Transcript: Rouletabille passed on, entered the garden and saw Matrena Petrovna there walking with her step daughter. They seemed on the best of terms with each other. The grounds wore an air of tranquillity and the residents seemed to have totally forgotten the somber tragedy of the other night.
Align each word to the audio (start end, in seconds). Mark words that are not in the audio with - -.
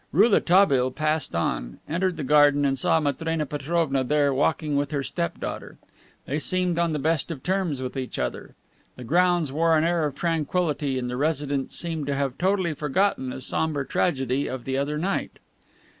Rouletabille 0.11 0.89
passed 0.89 1.35
on, 1.35 1.77
entered 1.87 2.17
the 2.17 2.23
garden 2.23 2.65
and 2.65 2.75
saw 2.75 2.99
Matrena 2.99 3.45
Petrovna 3.45 4.03
there 4.03 4.33
walking 4.33 4.75
with 4.75 4.89
her 4.89 5.03
step 5.03 5.39
daughter. 5.39 5.77
They 6.25 6.39
seemed 6.39 6.79
on 6.79 6.91
the 6.91 6.97
best 6.97 7.29
of 7.29 7.43
terms 7.43 7.83
with 7.83 7.95
each 7.95 8.17
other. 8.17 8.55
The 8.95 9.03
grounds 9.03 9.51
wore 9.51 9.77
an 9.77 9.83
air 9.83 10.07
of 10.07 10.15
tranquillity 10.15 10.97
and 10.97 11.07
the 11.07 11.17
residents 11.17 11.75
seemed 11.75 12.07
to 12.07 12.15
have 12.15 12.39
totally 12.39 12.73
forgotten 12.73 13.29
the 13.29 13.41
somber 13.41 13.85
tragedy 13.85 14.47
of 14.47 14.63
the 14.65 14.75
other 14.75 14.97
night. 14.97 15.37